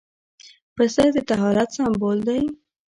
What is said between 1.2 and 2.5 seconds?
طهارت سمبول دی.